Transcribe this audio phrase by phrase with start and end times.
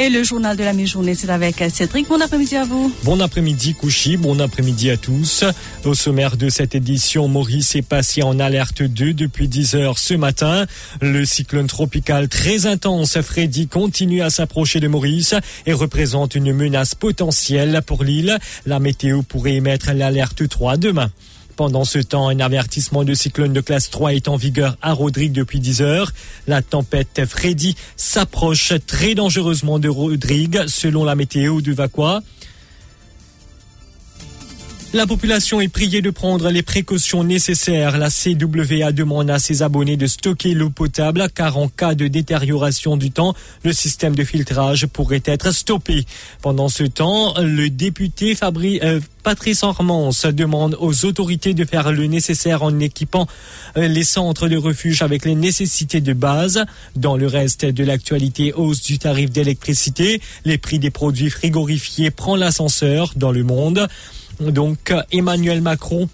[0.00, 2.08] Et le journal de la mi-journée, c'est avec Cédric.
[2.08, 2.90] Bon après-midi à vous.
[3.04, 4.16] Bon après-midi, Kouchi.
[4.16, 5.44] Bon après-midi à tous.
[5.84, 10.14] Au sommaire de cette édition, Maurice est passé en alerte 2 depuis 10 heures ce
[10.14, 10.64] matin.
[11.02, 15.34] Le cyclone tropical très intense, Freddy, continue à s'approcher de Maurice
[15.66, 18.38] et représente une menace potentielle pour l'île.
[18.64, 21.10] La météo pourrait émettre l'alerte 3 demain.
[21.60, 25.32] Pendant ce temps, un avertissement de cyclone de classe 3 est en vigueur à Rodrigue
[25.32, 26.10] depuis 10 heures.
[26.46, 32.22] La tempête Freddy s'approche très dangereusement de Rodrigue selon la météo du Vaqua.
[34.92, 37.96] La population est priée de prendre les précautions nécessaires.
[37.96, 42.96] La CWA demande à ses abonnés de stocker l'eau potable car en cas de détérioration
[42.96, 46.06] du temps, le système de filtrage pourrait être stoppé.
[46.42, 49.60] Pendant ce temps, le député Fabri, euh, Patrice
[50.32, 53.28] demande aux autorités de faire le nécessaire en équipant
[53.76, 56.64] euh, les centres de refuge avec les nécessités de base.
[56.96, 62.34] Dans le reste de l'actualité, hausse du tarif d'électricité, les prix des produits frigorifiés prend
[62.34, 63.86] l'ascenseur dans le monde.
[64.40, 66.08] Donc Emmanuel Macron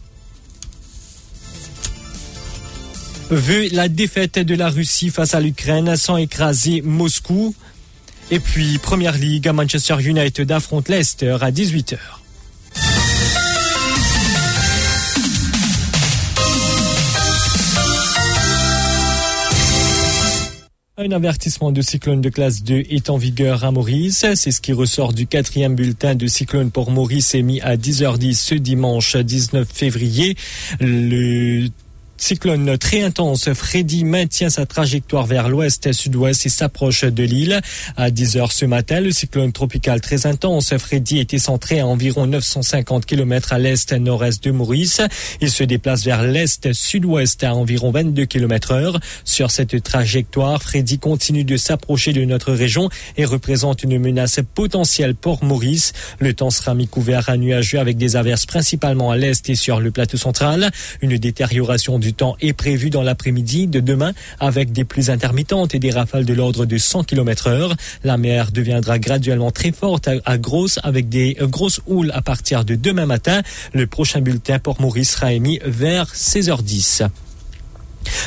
[3.30, 7.54] veut la défaite de la Russie face à l'Ukraine sans écraser Moscou.
[8.30, 11.98] Et puis, Première Ligue, Manchester United affronte Leicester à 18h.
[20.98, 24.24] Un avertissement de cyclone de classe 2 est en vigueur à Maurice.
[24.34, 28.54] C'est ce qui ressort du quatrième bulletin de cyclone pour Maurice émis à 10h10 ce
[28.54, 30.38] dimanche 19 février.
[32.18, 37.60] Cyclone très intense, Freddy maintient sa trajectoire vers l'ouest sud-ouest et s'approche de l'île.
[37.96, 42.26] À 10 heures ce matin, le cyclone tropical très intense, Freddy était centré à environ
[42.26, 45.00] 950 km à l'est nord-est de Maurice.
[45.40, 49.00] Il se déplace vers l'est sud-ouest à environ 22 km heure.
[49.24, 55.14] Sur cette trajectoire, Freddy continue de s'approcher de notre région et représente une menace potentielle
[55.14, 55.92] pour Maurice.
[56.18, 59.90] Le temps sera mi-couvert à nuageux avec des averses principalement à l'est et sur le
[59.90, 60.70] plateau central.
[61.00, 65.78] Une détérioration du temps est prévu dans l'après-midi de demain avec des pluies intermittentes et
[65.78, 67.76] des rafales de l'ordre de 100 km heure.
[68.04, 72.74] La mer deviendra graduellement très forte à, grosse avec des grosses houles à partir de
[72.74, 73.42] demain matin.
[73.72, 77.08] Le prochain bulletin pour Maurice sera émis vers 16h10.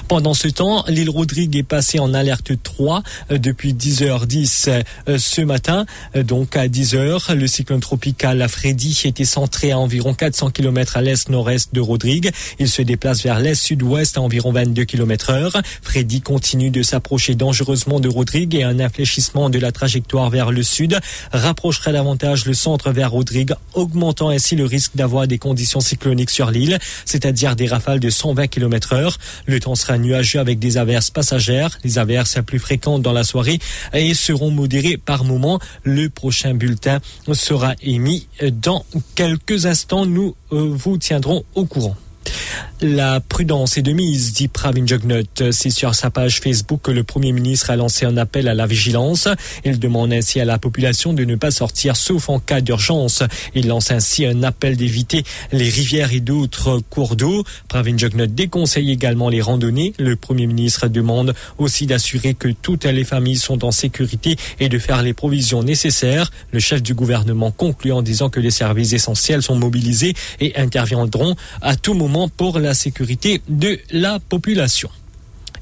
[0.07, 5.41] Pendant ce temps, l'île Rodrigue est passée en alerte 3 euh, depuis 10h10 euh, ce
[5.41, 5.85] matin.
[6.15, 11.01] Euh, donc à 10h, le cyclone tropical Freddy était centré à environ 400 km à
[11.01, 12.31] l'est-nord-est de Rodrigue.
[12.59, 15.61] Il se déplace vers l'est-sud-ouest à environ 22 km heure.
[15.81, 20.63] Freddy continue de s'approcher dangereusement de Rodrigue et un infléchissement de la trajectoire vers le
[20.63, 20.99] sud
[21.31, 26.51] rapprocherait davantage le centre vers Rodrigue, augmentant ainsi le risque d'avoir des conditions cycloniques sur
[26.51, 29.17] l'île, c'est-à-dire des rafales de 120 km heure.
[29.45, 31.77] Le sera nuageux avec des averses passagères.
[31.83, 33.59] Les averses plus fréquentes dans la soirée
[33.93, 35.59] et seront modérées par moment.
[35.83, 36.99] Le prochain bulletin
[37.33, 38.85] sera émis dans
[39.15, 40.05] quelques instants.
[40.05, 41.95] Nous euh, vous tiendrons au courant.
[42.81, 45.51] La prudence est de mise, dit Pravin Jugnut.
[45.51, 48.67] C'est sur sa page Facebook que le Premier ministre a lancé un appel à la
[48.67, 49.27] vigilance.
[49.65, 53.21] Il demande ainsi à la population de ne pas sortir sauf en cas d'urgence.
[53.53, 57.43] Il lance ainsi un appel d'éviter les rivières et d'autres cours d'eau.
[57.67, 59.91] Pravin Jugnut déconseille également les randonnées.
[59.99, 64.79] Le Premier ministre demande aussi d'assurer que toutes les familles sont en sécurité et de
[64.79, 66.31] faire les provisions nécessaires.
[66.53, 71.35] Le chef du gouvernement conclut en disant que les services essentiels sont mobilisés et interviendront
[71.61, 74.89] à tout moment pour la sécurité de la population.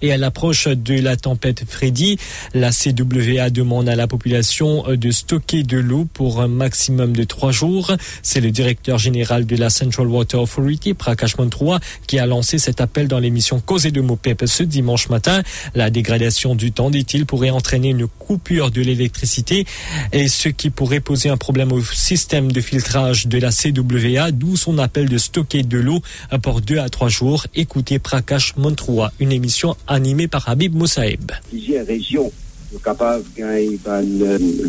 [0.02, 2.18] Et à l'approche de la tempête Freddy,
[2.54, 7.24] la CWA demande à la population euh, de stocker de l'eau pour un maximum de
[7.24, 7.94] trois jours.
[8.22, 12.82] C'est le directeur général de la Central Water Authority, Prakash Mantroua, qui a lancé cet
[12.82, 15.42] appel dans l'émission Causée de Mopep ce dimanche matin.
[15.76, 19.66] La dégradation du temps, dit-il, pourrait entraîner une coupure de l'électricité
[20.12, 24.56] et ce qui pourrait poser un problème au système de filtrage de la CWA, d'où
[24.56, 26.02] son appel de stocker de l'eau
[26.42, 27.48] pour deux à trois jours.
[27.56, 31.32] Écoutez Prakash Mantroua, une émission animé par Habib Moussaïb.
[31.50, 32.32] Plusieurs régions
[32.72, 34.02] nous capables gagner ben,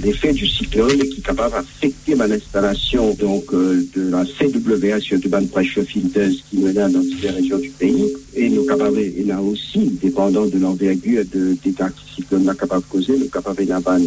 [0.04, 5.44] l'effet du cyclone qui est capable d'affecter l'installation donc de la CWA sur du ban
[5.46, 9.90] pressure filters qui menace dans les régions du pays et nous capables et là aussi
[10.02, 13.98] dépendant de l'envergure de d'état cyclone n'a capable de causer nous capables d'un ban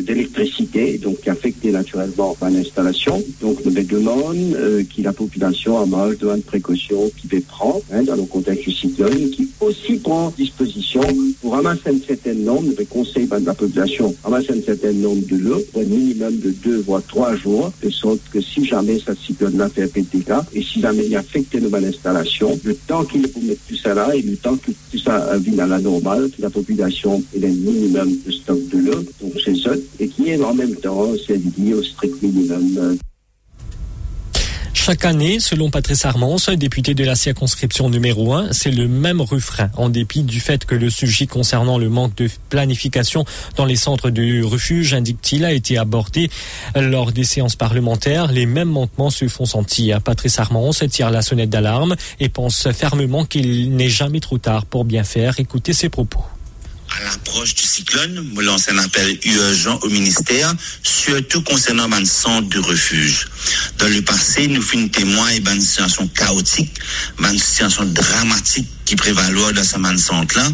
[0.00, 3.22] d'électricité donc qui affecte naturellement l'installation.
[3.40, 8.02] Donc nous demandons euh, qui la population a marge de précaution qui peut prendre hein,
[8.02, 11.02] dans le contexte du cyclone qui aussi prend disposition
[11.40, 15.36] pour ramasser un certain nombre de conseils de la population ramasser un certain nombre de
[15.36, 19.18] l'eau pour un minimum de deux voire trois jours de sorte que si jamais cette
[19.18, 23.60] cyclone-là fait un et si jamais il affecte nos installations le temps qu'il faut mettre
[23.68, 26.50] tout ça là et le temps que tout ça vient à la normale que la
[26.50, 30.54] population ait un minimum de stock de l'eau donc c'est ça et qui est en
[30.54, 31.12] même temps
[31.58, 32.98] lié au strict minimum
[34.86, 39.70] Chaque année, selon Patrice Armans, député de la circonscription numéro 1, c'est le même refrain,
[39.78, 43.24] en dépit du fait que le sujet concernant le manque de planification
[43.56, 46.28] dans les centres de refuge, indique-t-il, a été abordé
[46.76, 48.30] lors des séances parlementaires.
[48.30, 50.02] Les mêmes manquements se font sentir.
[50.02, 54.84] Patrice Armans tire la sonnette d'alarme et pense fermement qu'il n'est jamais trop tard pour
[54.84, 55.40] bien faire.
[55.40, 56.20] Écoutez ses propos.
[56.96, 62.48] À l'approche du cyclone, me lance un appel urgent au ministère, surtout concernant un centre
[62.48, 63.26] de refuge.
[63.78, 66.78] Dans le passé, nous fûmes témoins d'une situation chaotique,
[67.18, 70.48] d'une situation dramatique qui prévaloir dans ce man centre là.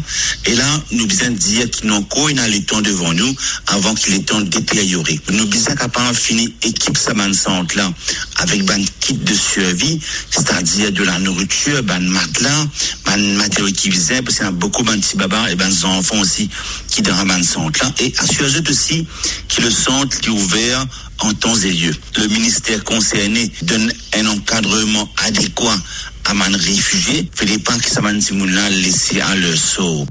[0.45, 3.35] Et là nous besoin dire qu'il n'ont encore le temps devant nous
[3.67, 5.19] avant qu'il ait temps de détériorer.
[5.31, 7.91] Nous besoin capable finir équipe ce man centre là
[8.37, 9.99] avec ban kit de survie
[10.29, 12.67] c'est-à-dire de la nourriture ban matelas
[13.05, 13.19] ban
[13.75, 15.17] qui visaient parce qu'il y a beaucoup de petits
[15.51, 16.49] et ban enfants aussi
[16.87, 17.91] qui dans man centre là.
[17.99, 19.05] Et assurer aussi
[19.49, 20.85] que le centre est ouvert
[21.19, 21.95] en temps et lieu.
[22.17, 25.77] Le ministère concerné donne un encadrement adéquat
[26.29, 30.05] aman refuge, pe depan ki sa man ti moun lan lesi an le sou.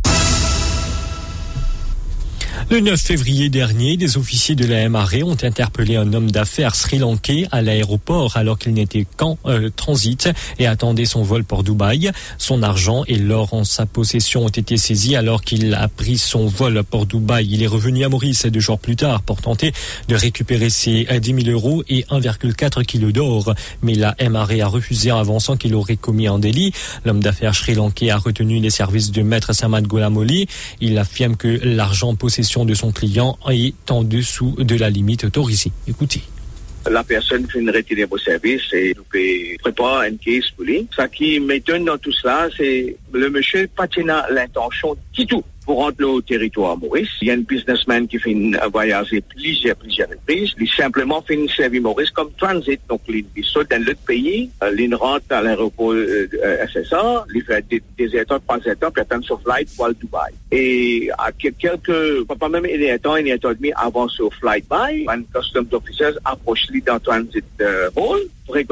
[2.78, 7.62] 9 février dernier, des officiers de la MRE ont interpellé un homme d'affaires sri-lankais à
[7.62, 10.30] l'aéroport alors qu'il n'était qu'en euh, transit
[10.60, 12.12] et attendait son vol pour Dubaï.
[12.38, 16.46] Son argent et l'or en sa possession ont été saisis alors qu'il a pris son
[16.46, 17.48] vol pour Dubaï.
[17.50, 19.72] Il est revenu à Maurice deux jours plus tard pour tenter
[20.06, 23.52] de récupérer ses 10 000 euros et 1,4 kg d'or.
[23.82, 26.72] Mais la MRE a refusé en avançant qu'il aurait commis un délit.
[27.04, 30.46] L'homme d'affaires sri-lankais a retenu les services de maître Samad Golamoli.
[30.80, 32.14] Il affirme que l'argent
[32.59, 35.72] en de son client est en dessous de la limite autorisée.
[35.88, 36.22] Écoutez.
[36.90, 39.04] La personne fait une retirée au service et nous
[39.58, 40.86] prépare une caisse pour lui.
[40.96, 43.86] Ce qui m'étonne dans tout cela, c'est le monsieur pas
[44.30, 47.18] l'intention du tout pou rente nou territoire Maurice.
[47.26, 52.82] Yon businessman ki fin voyaje plije, plije reprise, li simplement fin servi Maurice kom transit.
[52.90, 57.04] Donc, li sot den lot peyi, euh, li rente al aeroport euh, euh, SSA,
[57.34, 60.32] li fè des etan, trans etan, pe atan sou flight pou al Dubai.
[60.50, 65.04] Et a kelke, pa pa mèm en etan, en etan demi avan sou flight by,
[65.12, 67.66] an customs officers aproche li dan transit
[67.96, 68.24] hall,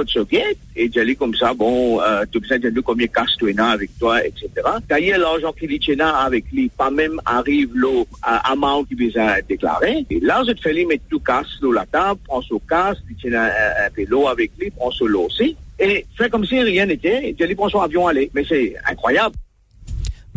[0.07, 3.91] ce guide, et dit comme ça, bon, euh, de nous combien cash tu as avec
[3.99, 4.49] toi, etc.
[4.89, 10.05] D'ailleurs, l'argent qu'il tient avec lui, pas même arrive l'eau à amount qui besoin déclaré.
[10.11, 12.99] Et là, je te fais lui mettre tout casse sur la table, prends son casse,
[13.25, 15.57] il un, un l'eau avec lui, prends son lot aussi.
[15.79, 18.31] Et fait comme si rien n'était, et lui prend son avion aller.
[18.35, 19.35] Mais c'est incroyable.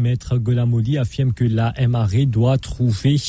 [0.02, 3.22] Maître Golamoli affirme que la MRE doit trouver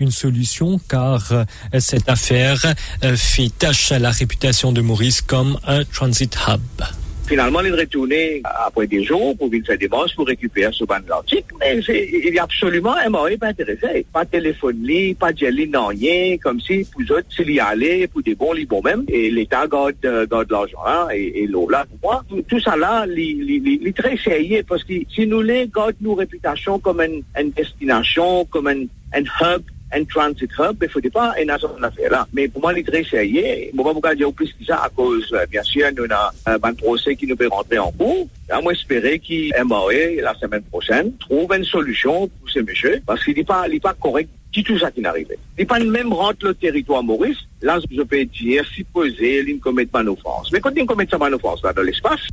[0.00, 1.32] une solution car
[1.78, 2.74] cette affaire
[3.16, 7.03] fait tâche à la réputation de Maurice comme un transit hub.
[7.26, 10.84] Finalement, il est retourné après des jours pour une fête des bosses pour récupérer ce
[10.84, 14.04] ban de l'antique, mais il y a absolument un mari pas intéressé.
[14.12, 17.50] Pas de téléphone li, pas de gel li, non rien, comme si pour eux, s'il
[17.50, 21.08] y allait, pour des bons li, bon même, et l'État garde, euh, garde l'argent là,
[21.14, 22.24] et, et l'eau là, pour moi.
[22.28, 26.14] Tout, tout ça là, il est très sérieux, parce que si nous les garde nos
[26.14, 29.62] réputations comme une, une destination, comme une, une hub,
[29.94, 32.24] an transit hub, e fote pa an asan an afer la.
[32.36, 34.92] Men pou man li tre serye, mou pa mou ka diyo plis ki sa a
[34.92, 38.74] koz, bien sya nou nan ban proses ki nou pe rentre an kou, a mou
[38.74, 43.94] espere ki MAE la semen prosen, trouve an solusyon pou se meche, paske li pa
[43.94, 45.36] korek ki tou sa ki n'arive.
[45.58, 49.90] Li pa mèm rentre le teritwa Maurice, la se pe dire si pose li n'kommet
[49.90, 50.52] pa nou France.
[50.54, 52.30] Men kote n'kommet sa pa nou France la, dan l'espace,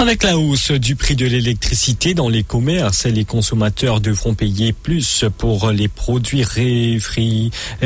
[0.00, 5.26] Avec la hausse du prix de l'électricité dans les commerces, les consommateurs devront payer plus
[5.36, 6.42] pour les produits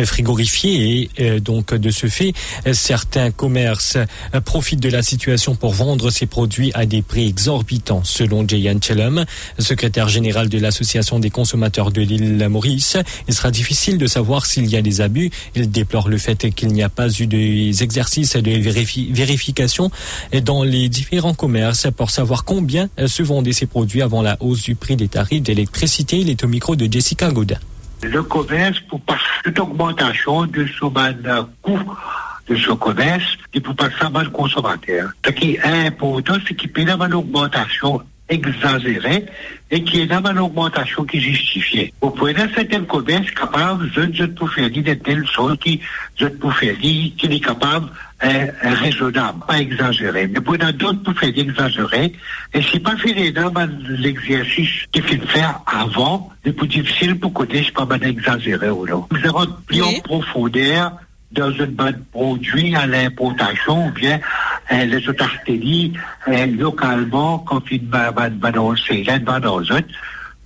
[0.04, 2.32] frigorifiés et euh, donc de ce fait,
[2.72, 3.98] certains commerces
[4.44, 8.04] profitent de la situation pour vendre ces produits à des prix exorbitants.
[8.04, 9.24] Selon Jayan Chelum,
[9.58, 14.70] secrétaire général de l'association des consommateurs de l'île Maurice, il sera difficile de savoir s'il
[14.70, 15.32] y a des abus.
[15.56, 18.52] Il déplore le fait qu'il n'y a pas eu des exercices de
[19.12, 19.90] vérification
[20.44, 24.74] dans les différents commerces pour savoir combien se vendaient ces produits avant la hausse du
[24.74, 26.18] prix des tarifs d'électricité.
[26.18, 27.56] Il est au micro de Jessica Godin.
[28.02, 30.92] Le commerce, pour pas toute augmentation de son
[31.62, 31.78] coût
[32.46, 35.12] de ce commerce, et pour pas ça le consommateur.
[35.24, 39.26] Ce qui est important, c'est qu'il paye une augmentation exagérée
[39.70, 41.92] et qui est une augmentation qui est justifiée.
[42.00, 45.80] Vous pouvez dans certains commerces capables de pour faire de telle sorte qui
[46.16, 47.88] je pour faire qui est capable
[48.20, 50.26] est raisonnable, pas exagéré.
[50.28, 52.12] Mais pour d'autres pour faire exagéré,
[52.54, 53.52] et c'est pas fini dans
[53.88, 59.06] l'exercice qu'il faut faire avant, c'est plus difficile pour connaître pas mal exagéré ou non.
[59.10, 60.92] Nous avons plus en profondeur
[61.34, 64.20] dans une bonne produit à l'importation ou bien
[64.72, 65.58] euh, les autorités
[66.28, 69.46] euh, localement quand bonne balancée, une bonne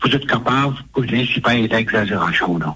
[0.02, 2.74] vous êtes capable de connaître si pas une exagération non.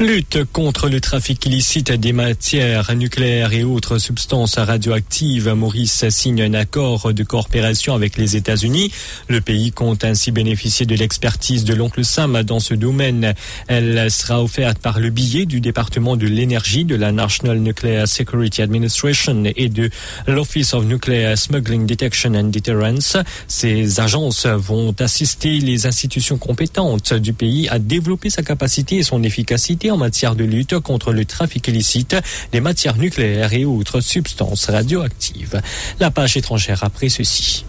[0.00, 5.52] Lutte contre le trafic illicite des matières nucléaires et autres substances radioactives.
[5.52, 8.90] Maurice signe un accord de coopération avec les États-Unis.
[9.28, 13.34] Le pays compte ainsi bénéficier de l'expertise de l'oncle Sam dans ce domaine.
[13.68, 18.62] Elle sera offerte par le billet du département de l'énergie de la National Nuclear Security
[18.62, 19.90] Administration et de
[20.26, 23.18] l'Office of Nuclear Smuggling Detection and Deterrence.
[23.48, 29.22] Ces agences vont assister les institutions compétentes du pays à développer sa capacité et son
[29.22, 32.16] efficacité en matière de lutte contre le trafic illicite
[32.52, 35.60] des matières nucléaires et autres substances radioactives.
[35.98, 37.64] La page étrangère après ceci.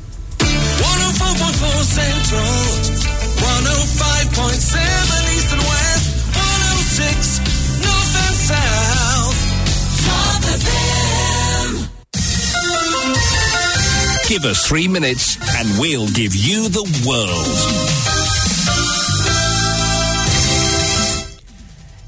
[14.27, 18.40] Give us three minutes and we'll give you the world.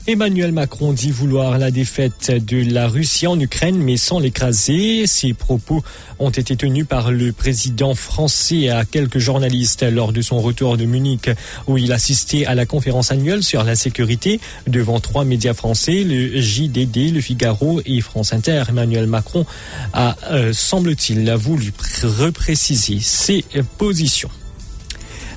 [0.06, 5.08] Emmanuel Macron dit vouloir la défaite de la Russie en Ukraine, mais sans l'écraser.
[5.08, 5.82] Ces propos
[6.20, 10.84] ont été tenus par le président français à quelques journalistes lors de son retour de
[10.84, 11.30] Munich,
[11.68, 16.42] où il assistait à la conférence annuelle sur la sécurité devant trois médias français, le
[16.42, 18.64] JDD, le Figaro et France Inter.
[18.68, 19.46] Emmanuel Macron
[19.94, 21.72] a, euh, semble-t-il, voulu
[22.04, 23.46] repréciser ses
[23.78, 24.30] positions.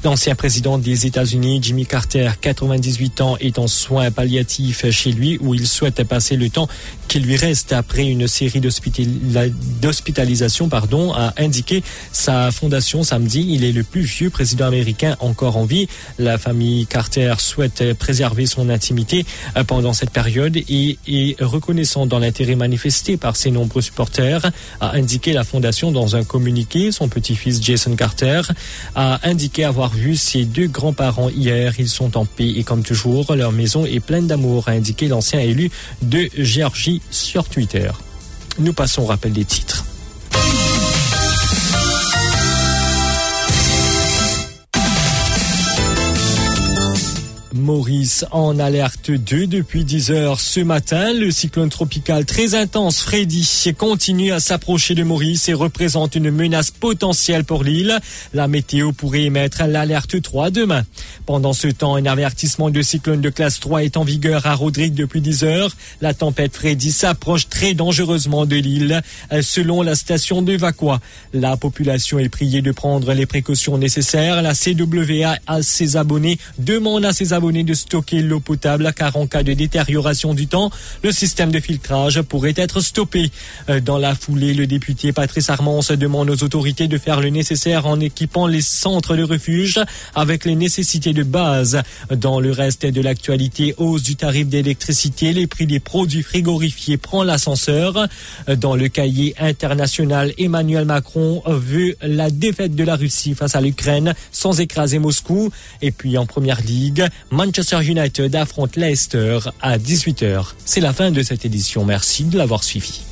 [0.07, 5.53] L'ancien président des États-Unis, Jimmy Carter, 98 ans, est en soins palliatifs chez lui où
[5.53, 6.69] il souhaite passer le temps
[7.09, 11.83] qui lui reste après une série d'hospitalisations, pardon, a indiqué
[12.13, 13.47] sa fondation samedi.
[13.49, 15.89] Il est le plus vieux président américain encore en vie.
[16.21, 19.27] La famille Carter souhaite préserver son intimité
[19.67, 25.33] pendant cette période et est reconnaissant dans l'intérêt manifesté par ses nombreux supporters, a indiqué
[25.33, 26.93] la fondation dans un communiqué.
[26.93, 28.43] Son petit-fils Jason Carter
[28.95, 31.73] a indiqué avoir vu ses deux grands-parents hier.
[31.79, 35.41] Ils sont en paix et comme toujours, leur maison est pleine d'amour, a indiqué l'ancien
[35.41, 35.71] élu
[36.03, 37.91] de Géorgie sur Twitter.
[38.59, 39.86] Nous passons au rappel des titres.
[47.67, 51.13] Maurice en alerte 2 depuis 10 heures ce matin.
[51.13, 53.45] Le cyclone tropical très intense Freddy
[53.77, 57.99] continue à s'approcher de Maurice et représente une menace potentielle pour l'île.
[58.35, 60.85] La météo pourrait émettre l'alerte 3 demain.
[61.27, 64.95] Pendant ce temps, un avertissement de cyclone de classe 3 est en vigueur à Rodrigue
[64.95, 65.77] depuis 10 heures.
[66.01, 69.03] La tempête Freddy s'approche très dangereusement de l'île
[69.43, 71.01] selon la station de Vaqua.
[71.35, 74.41] La population est priée de prendre les précautions nécessaires.
[74.41, 79.27] La CWA à ses abonnés demande à ses abonnés de stocker l'eau potable car en
[79.27, 80.71] cas de détérioration du temps,
[81.03, 83.31] le système de filtrage pourrait être stoppé.
[83.69, 87.87] Euh, dans la foulée, le député Patrice Armand demande aux autorités de faire le nécessaire
[87.87, 89.81] en équipant les centres de refuge
[90.15, 91.83] avec les nécessités de base.
[92.11, 97.23] Dans le reste de l'actualité, hausse du tarif d'électricité, les prix des produits frigorifiés prend
[97.23, 98.09] l'ascenseur.
[98.57, 104.15] Dans le cahier international, Emmanuel Macron veut la défaite de la Russie face à l'Ukraine
[104.33, 105.51] sans écraser Moscou.
[105.83, 107.07] Et puis en première ligue,
[107.47, 110.55] Manchester United affronte Leicester à 18h.
[110.65, 111.85] C'est la fin de cette édition.
[111.85, 113.03] Merci de l'avoir suivi.